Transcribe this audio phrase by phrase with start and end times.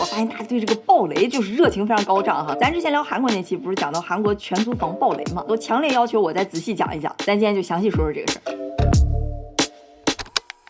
[0.00, 2.54] 我发现大家对这个暴雷就是热情非常高涨哈。
[2.58, 5.44] 咱之前聊韩国那期不是讲到韩国全租房暴雷吗？
[5.46, 7.14] 都强烈要求我再仔细讲一讲。
[7.18, 8.56] 咱今天就详细说说这个事儿。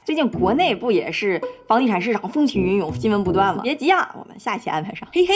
[0.04, 3.62] 最近国内不也是房地产市场风起云涌，新闻不断吗？
[3.62, 5.09] 别急啊，我们下期安排上。
[5.12, 5.35] 嘿嘿。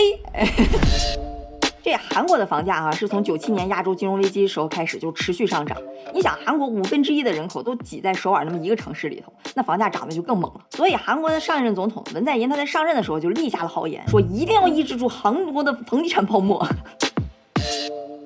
[1.84, 5.76] 这韩国的房价啊，是从九七年亚洲金融危机时候开始就持续上涨。
[6.14, 10.60] 你想，韩国五分之一的人口都挤在首尔那么一个城市里头，那房价涨得就更猛了。
[10.70, 16.66] 所以韩国的上一任总统文在寅他在上任的时候就立下了豪言，说一定要抑制住韩国的房地产泡沫。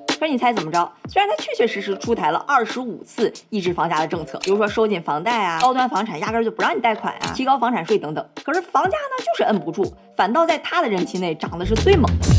[0.06, 0.92] 可是你猜怎么着？
[1.08, 8.24] 虽然他确确实实出台了二十五次抑制房价的政策，比如说收紧房贷啊，高端房产压根就不让你贷款啊，提高房产税等等。
[8.44, 12.37] 可是房价呢，就是摁不住，反倒在他的任期内涨的是最猛的。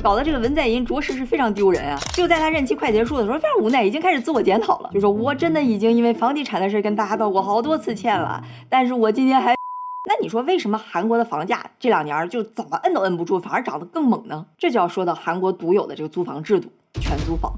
[0.00, 1.98] 搞得这个文在寅着实是非常丢人啊！
[2.12, 9.54] 就在他任期快结束的时候，非常无奈，已经开始自我检讨了，就说我真的已经因为房地产的事跟大家道过好多次歉了，但是我今天还……
[10.08, 14.46] 那你说为什么韩国的房价这两年就怎么摁都摁不住，反而涨得更猛呢？
[14.56, 17.52] 这就要说到韩国独有的这个租房制度——全租房。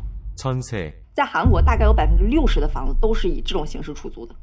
[1.14, 4.34] 在韩国，大概有百分之六十的房子都是以这种形式出租的。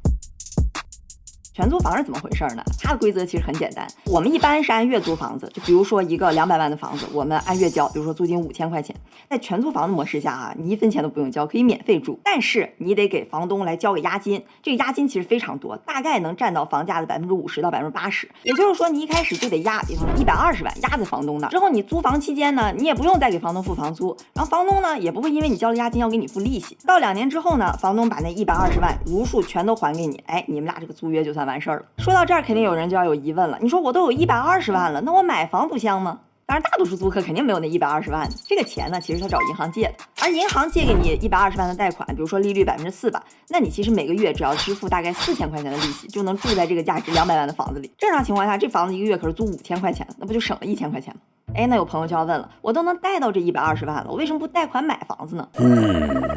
[1.55, 2.61] 全租房是怎么回事呢？
[2.83, 8.93] 它的规则其实很简单，我们一般是按月租房子，就比如说一个两百万的房子，我们按月交，比如说租金五千块钱。
[9.29, 18.29] 在全租房的模式下啊，你一分钱都不用交，可以免费住，但是你得给房东来交个押金，这个押金其实非常多，大概能占到房价的百分之五十到百分之八十。
[18.43, 26.77] 也就是说，你一开始就得押，比方说一百二十万压在房东那，之后你租房期间呢，你也不用再给房东付房租，然后房东呢也不会因为你交了押金要给你付利息。
[26.85, 31.44] 到两年之后呢，房东把那一百二十万如数全都还给你，哎，你们俩这个租约就算。
[31.45, 31.85] 完事儿了。
[31.99, 33.57] 说到这儿，肯定有人就要有疑问了。
[33.61, 36.19] 你说我都有一百二十万了，那我买房不香吗？
[36.47, 38.29] 当然，大多数租客肯定没有那一百二十万。
[38.45, 39.93] 这个钱呢，其实他找银行借的。
[40.21, 47.91] 而银行借给你一百二十万的贷款，比如说利率百分之四吧，那你其实每个月只要支付大概四千块钱的利息，就能住在这个价值两百万的房子里。
[47.97, 51.21] 正常情况下，这房子一个月可是租五千块钱，那不就省了一千块钱吗？
[51.55, 55.47] 哎，那有朋友就要问了，我都能贷到这一百二十万了，我为什么不贷款买房子呢？
[55.57, 56.29] 嗯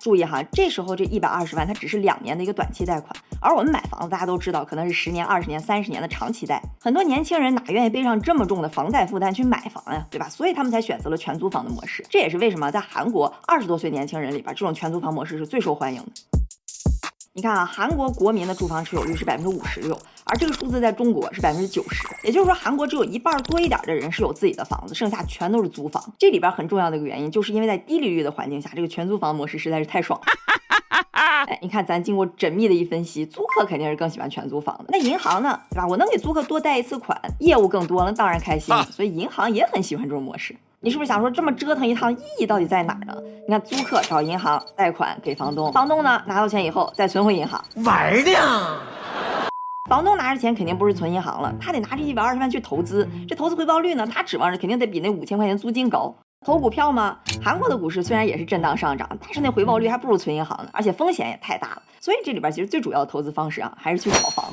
[0.00, 6.60] 注意哈，这时候这一百二十万它只是两年的一个短期贷款，而我们买房子大家都知道，可能是十年、二十年、三十年的长期贷。
[6.80, 10.26] 很多年轻人哪愿意背上这么重的房贷负担去买房呀，对吧？
[10.30, 12.02] 所以他们才选择了全租房的模式。
[12.08, 16.39] 这也是为什么在韩国二十多岁年轻人里边，这种全租房模式是最受欢迎的。
[17.40, 26.04] 你看啊，韩国国民的住房持有率是百分之五十六，而这个数字在中国是百分之九十，也就是说，韩国只有一半多一点的人是有自己的房子，剩下全都是租房。
[26.18, 30.26] 这里边很重要的一个原因，就是因为在低利率的环境下，这个全租房模式实在是太爽了。
[31.48, 34.84] 哎，你看，咱经过缜密的一分析，租客肯定是更喜欢全租房的。
[34.88, 35.86] 那银行呢，对吧？
[35.86, 38.76] 我能给租客多贷一次款，业务更多了，当然开心。
[38.92, 40.54] 所以银行也很喜欢这种模式。
[40.82, 43.14] 你是不是想说这么折腾一趟意义到底在哪儿呢？
[43.46, 48.32] 你看，租客找银行贷款给房东，房东呢拿到钱以后再存回银行玩呢。
[49.90, 53.06] 房东拿着钱肯定不是存银行了，他得拿着一百二十万去投资。
[53.28, 56.14] 这投资回报率呢，他指望着肯定得比那五千块钱租金高。
[56.46, 57.18] 投股票吗？
[57.44, 61.82] 韩国的股市虽然也是震荡上涨，但是那回报率还不如存银行呢，而且风险也太大了。
[62.00, 64.46] 所以这里边其实最主要的投资方式啊，还是去炒房。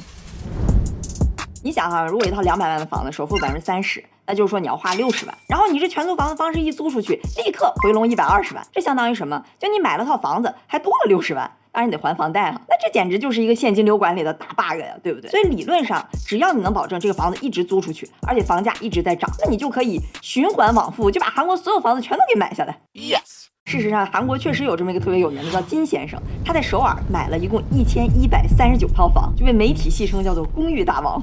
[1.68, 9.44] 你想哈，如果一套两百万的房子，首付百分之三十，那就是说你要花六十万，然后你这全租房的方式一租出去，立刻回笼一百二十万，这相当于什么？
[9.60, 12.62] 就你买了套房子，还多了六十万，当然你得还房贷哈。
[12.70, 15.30] 那这简直就是一个现金流管理的大 bug 呀，对不对？
[15.30, 22.80] 所以理论上，只要你能保证这个房子一直租出去，而且房价一直在涨，那你就可以循环往复，就把韩国所有房子全都给买下来。
[22.94, 23.48] Yes。
[23.66, 31.22] 事实上，韩国确实有这么一个特别有名的叫金先生，他在首尔买了一共一千一百三十九套房，就被媒体戏称叫做公寓大王。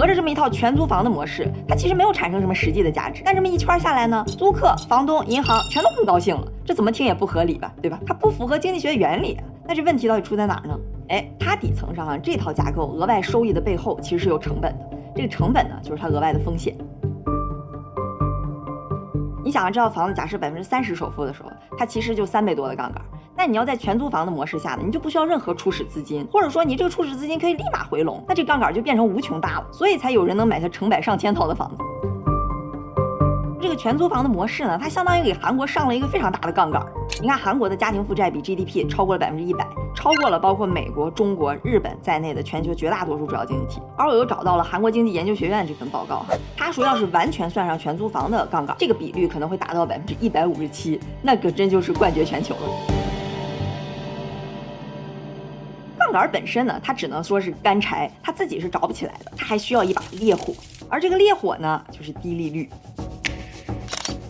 [0.00, 8.00] 合着这么一套全租房的模式，它其实没有产生什么实际的价值，但这么一圈下来呢，租客、房东、银行全都不高兴了，这怎么听也不合理吧，对吧？
[8.06, 9.38] 它不符合经济学原理。
[9.68, 10.74] 那这问题到底出在哪儿呢？
[11.08, 16.74] 哎，它底层上啊，这套架构额外收益的背后其实是有成本的，这个成本呢，就是它额外的风险。
[19.44, 23.04] 你想啊，这套房子假设百分之三十首付的时候，它其实就三倍多的杠杆。
[23.40, 31.82] 那你要在全租房的模式下呢，你就不需要任何初始资金，或者说你这个初始资金可以立马回笼，那这杠杆就变成无穷大了，所以才有人能买下成百上千套的房子。
[33.58, 36.84] 这个全租房的模式呢，它相当于给韩国上了一个非常大的杠杆。
[37.22, 43.80] 你看，韩国的家庭负债比 GDP 超过了百分之一百，超过了包括美国、中国、日本在内的全球绝大多数主要经济体。
[43.96, 46.26] 而我又找到了韩国经济研究学院这份报告，
[46.58, 52.99] 他说要是完全算上全租房的杠杆，这个比率可能会达到百分之一百五十七，那可真就是冠绝全球了。
[56.10, 60.52] 杠杆本身呢，它只能说是干柴，它自己是着不起来的，它还需要一把烈火，
[60.88, 62.68] 而这个烈火呢，就是低利率。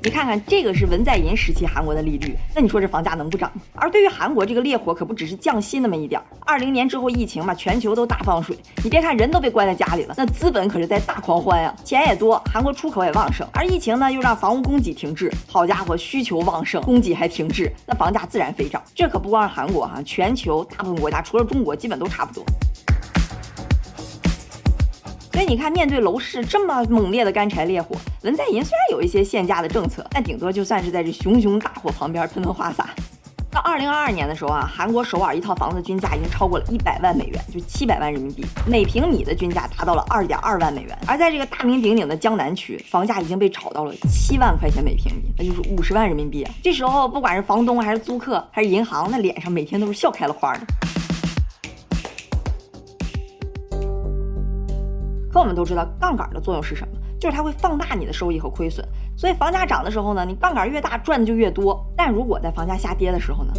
[0.02, 3.60] 你看看这个是文在寅时期韩国的利率，那你说这房价能不涨吗？
[3.74, 6.24] 而对于韩国这个烈火，可不只是降息那么一点儿。
[6.46, 18.82] 二零年之后疫情嘛，全球都大放水，你别看人都被关在家里了，那资本可是在大狂欢呀，钱也多，韩国出口也旺盛，而疫情呢又让房屋供给停滞，好家伙，需求旺盛，供给还停滞，那房价自然飞涨。
[18.94, 22.42] 这可不光是韩国哈，全球大部分国家除了中国，基本都差不多。
[25.32, 32.90] 所以你看，面对楼市这么猛烈的干柴烈火，文在寅虽然有一些限价的政策，但顶多就算是在这熊熊大火旁边喷喷花洒。
[33.52, 40.96] 到二零二二年的时候啊，韩国首尔一套房子均价已经超过了一百万美元，就七百万人民币，每平米的均价达到了二点二万美元。
[41.06, 46.52] 而在这个大名鼎鼎的江南区，房价已经被炒到了七万块钱每平米，那就是五十万人民币啊。
[46.62, 50.60] 这时候，不管是房东还是租客还是银行，那脸上每天都是笑开了花的。
[55.32, 56.94] 可我们都知道，杠杆的作用是什么？
[57.18, 58.86] 就是它会放大你的收益和亏损。
[59.16, 61.84] 所以房价涨的时候呢，你杠杆越大，赚的就越多。
[61.96, 63.52] 但如果在房价下跌的时候呢？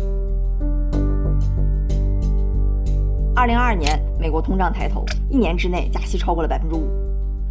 [3.33, 6.89] 二零二二年，美国通胀抬头，一年之内加息超过了百分之五。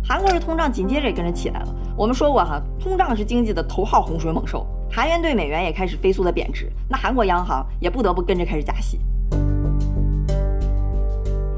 [0.04, 1.74] 韩国的通胀紧接着也跟着起来了。
[1.96, 9.00] 我们说过哈，通胀是经济的头号洪水猛兽，韩元对美元也开始飞速的贬值，那韩国央行也不得不跟着开始加息。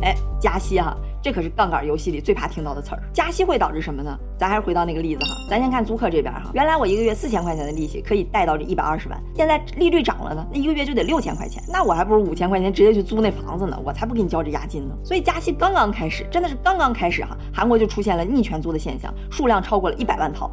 [0.02, 0.96] 哎，加息哈。
[1.22, 3.02] 这可是杠杆游戏里最怕听到的词儿。
[3.12, 4.18] 加息会导致什么呢？
[4.36, 6.50] 咱还是回到那个例子哈，咱先看租客这边哈。
[6.52, 14.94] 原来我一个月四千块钱的利息可以贷到这一百二十万，现在利率涨了呢，那一个月就得六千块钱，那我还不如五千块钱直接去租那房子呢，我才不给你交这押金呢。
[15.04, 20.50] 所以加息刚刚开始，真的是刚刚开始哈，韩国就出现了逆权租的现象，数量超过了一百万套。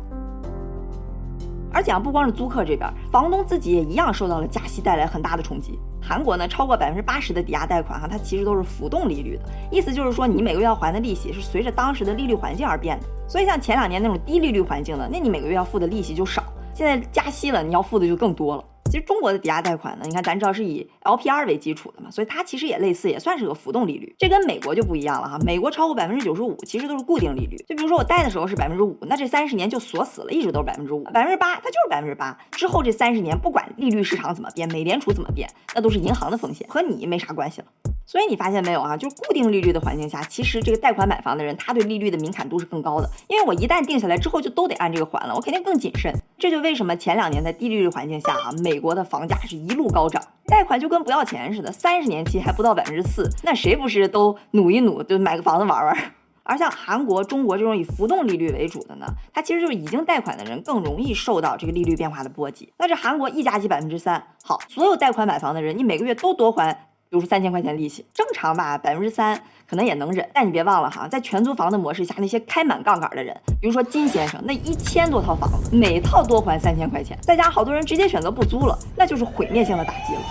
[1.71, 5.79] 而且啊，不光是租客这边，房东自己也一样受到了加息带来很大的冲击。
[6.01, 13.05] 韩国呢，超过百分之八十的抵押贷款哈，它其实都是浮动利率的，意思就是说你每个月要还的利息是随着当时的利率环境而变的。
[13.27, 16.43] 所以像前两年那种低利率环境的，那你每个月要付的利息就少，
[16.73, 18.63] 现在加息了，你要付的就更多了。
[18.89, 24.13] 其实中国的抵押贷款呢，你看咱知道是以 LPR 为基础的嘛，所以它其实也类似，也算是个浮动利率。
[24.17, 27.55] 这跟美国就不一样了哈，美国超过百分之九十五其实都是固定利率。
[27.67, 32.37] 就比如说我贷的时候是百分之五，那这三十年就锁死了，一直都是百分之五，百分之八它就是百分之八。
[32.51, 37.67] 之后这三十年不管利率市场怎么变，美联储怎么变，那都是银行的风险，和你没啥关系了。
[38.09, 38.97] 所以你发现没有啊？
[38.97, 43.07] 就是固定利率的环境下，其实这个贷款买房的人，他对利率的敏感度是更高的。
[43.27, 46.11] 因为我一旦定下来之后，就都得按这个还了，我肯定更谨慎。
[46.39, 55.95] 这就为什么前两年在低利率环境下啊，美国的房价是一路高涨，贷款就跟不要钱似的，三十年期还不到百分之四，那谁不是都努一努就买个房子玩玩？
[56.41, 62.73] 而像韩国、中国这种以浮动利率为主的呢，它其实就是已经贷款的人更容易受到这个利率变化的波及。
[62.79, 66.88] 那这韩国一加息百分之三，好，所有贷款买房的人，你每个月都多还。
[67.11, 70.29] 比如说三千块钱利息，正常吧，百分之三可能也能忍。
[70.31, 80.21] 但你别忘了哈，在全租房的模式下，那些开满杠杆的人，比如说金先生，那一千多套房子，每套多还三千块钱，再加好多人直接选择不租了，那就是毁灭性的打击了。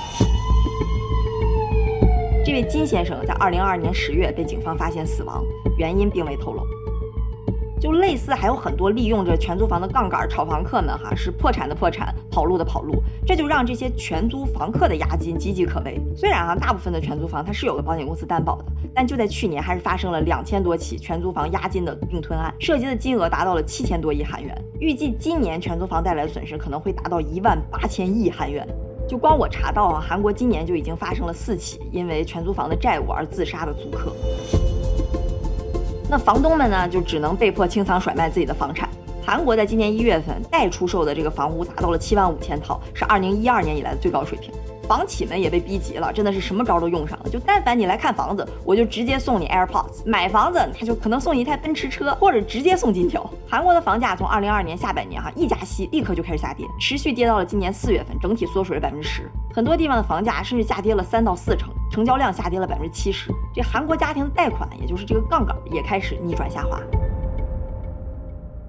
[2.46, 5.42] 这位金先生在二零二二年十月被警方发现死亡，
[5.78, 6.62] 原因并未透露。
[7.80, 16.00] 就类似还有很多利用着全租房的杠杆炒房客们哈，是破产的破产，跑路的跑路，这就让这些全租房客的押金岌岌可危。
[16.16, 18.64] 虽然啊，大部分的全租房它是有个保险公司担保的，
[18.94, 24.56] 但就在去年还是发生了两千多起全租房押金的并吞案，涉及的金额达到了七千多亿韩元。
[24.80, 28.66] 预计今年全租房带来的损失可能会达到一万八千亿韩元。
[29.08, 34.12] 就光我查到啊，韩国今年就已经发生了四起因为全租房的债务而自杀的租客。
[36.10, 38.88] 那房东们呢，就只能被迫清仓甩卖自己的房产。
[39.22, 44.50] 韩国在今年一月份待出售的这个房屋达到了七万五千套，是二零一二年以来的最高水平。
[44.88, 47.28] 房企们也被逼急了，真的是什么招都用上了。
[47.28, 53.30] 就但凡你来看房子，我就直接送你 AirPods；买房子，他就可能送你一台奔驰车，或者直接送金条。
[53.46, 59.30] 韩国的房价从二零二二年下半年哈一加息，立刻就开始下跌，持续跌到了今年四月份，整体缩水了百分之十。
[59.54, 63.30] 很多地方的房价甚至下跌了三到四成，成交量下跌了百分之七十。
[63.54, 66.80] 这韩国家庭的贷款，也就是这个杠杆，也开始逆转下滑。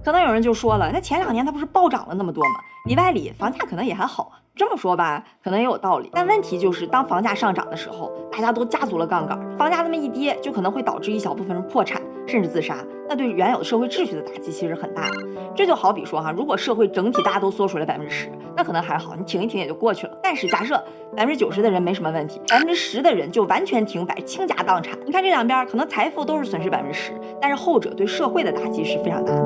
[0.03, 2.61] 可能有人就说了，那前两年它不是暴涨了那么多吗？
[2.85, 4.39] 里外里房价可能也还好啊。
[4.55, 6.09] 这么说吧，可能也有道理。
[6.13, 12.77] 但问题就是，当房价上涨的时候，大家都加足了杠杆，房价那么一跌，就可能会导致一小部分人破产甚至自杀。
[13.09, 15.09] 那对原有的社会秩序的打击其实很大。
[15.55, 20.15] 这就好比说哈，如果社会整体大家都缩水了百分之十，那可能还好，你挺一挺也就过去了。
[20.21, 20.75] 但是假设
[21.17, 24.97] 百分之九十的人没什么问题，百分之十的人就完全停摆，倾家荡产。
[25.05, 29.43] 你看这两边可能财富都是损失百分之十，但是后者对社会的打击是非常大的。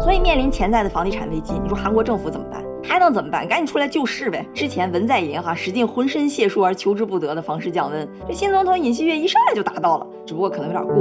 [0.00, 2.64] 所以面临潜在的房地产危机，你说韩国政府怎么办？
[2.82, 3.46] 还能怎么办？
[3.46, 4.44] 赶紧出来救市呗！
[4.52, 10.94] 之前文在寅哈使尽浑身解数而求之不得的房市降温，这新总统尹锡悦一上来就达到了，只不过可能有点过。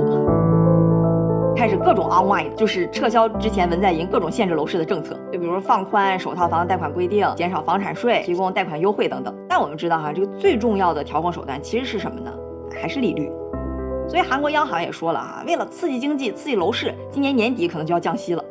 [1.56, 9.34] 开始各种 unwind，就是撤销之前文在寅各种限制楼市的政策，就比如放宽首套房贷款规定、减少房产税、提供贷款优惠等等。
[9.48, 12.34] 但我们知道哈，这个最重要的调控手段其实是什么呢？
[12.82, 13.32] 还是利率。
[14.10, 18.44] 所以韩国央行也说了哈，为了刺激经济、刺激楼市，今年年底可能就要降息了。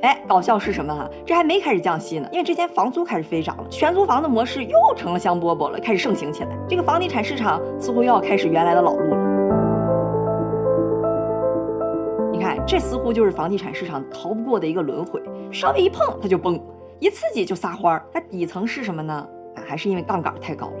[0.00, 1.08] 哎，搞笑是什么哈？
[1.26, 6.50] 这还没开始降息呢，因为之前房租开始飞涨了，全租房的模式又成了香饽饽了，开始盛行起来。
[6.66, 9.27] 这个房地产市场似乎又要开始原来的老路了。
[12.66, 16.60] 这似乎就是房地产市场逃不过的一个轮回，稍微一碰它就崩，
[16.98, 18.04] 一刺激就撒欢儿。
[18.12, 19.26] 它底层是什么呢？
[19.56, 20.72] 啊，还是因为杠杆太高了。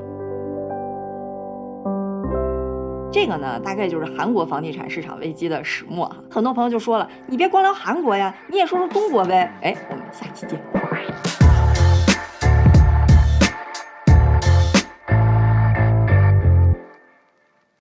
[3.10, 6.16] 这个呢，大概就是韩国房地产市场危机的始末哈。
[6.30, 9.50] 很多朋友就说了，你别光聊韩国呀，你也说说中国呗。
[9.62, 10.60] 哎，我们下期见。